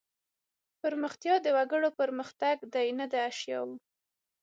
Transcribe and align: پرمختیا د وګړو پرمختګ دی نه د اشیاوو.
پرمختیا 0.81 1.35
د 1.45 1.47
وګړو 1.57 1.89
پرمختګ 1.99 2.57
دی 2.73 2.87
نه 2.99 3.05
د 3.11 3.13
اشیاوو. 3.29 3.75